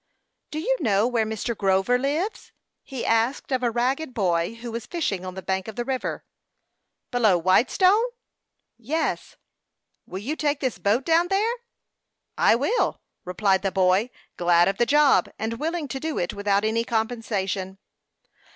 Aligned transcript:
"Do 0.49 0.57
you 0.57 0.77
know 0.79 1.05
where 1.05 1.27
Mr. 1.27 1.55
Grover 1.55 1.99
lives?" 1.99 2.51
he 2.81 3.05
asked 3.05 3.51
of 3.51 3.61
a 3.61 3.69
ragged 3.69 4.15
boy 4.15 4.55
who 4.55 4.71
was 4.71 4.87
fishing 4.87 5.23
on 5.23 5.35
the 5.35 5.43
bank 5.43 5.67
of 5.67 5.75
the 5.75 5.85
river. 5.85 6.23
"Below 7.11 7.37
Whitestone?" 7.37 8.05
"Yes." 8.79 9.35
"Will 10.07 10.17
you 10.17 10.35
take 10.35 10.59
this 10.59 10.79
boat 10.79 11.05
down 11.05 11.27
there?" 11.27 11.53
"I 12.35 12.55
will," 12.55 12.99
replied 13.25 13.61
the 13.61 13.71
boy, 13.71 14.09
glad 14.37 14.67
of 14.67 14.77
the 14.79 14.87
job, 14.87 15.29
and 15.37 15.59
willing 15.59 15.87
to 15.89 15.99
do 15.99 16.17
it 16.17 16.33
without 16.33 16.65
any 16.65 16.83
compensation. 16.83 17.77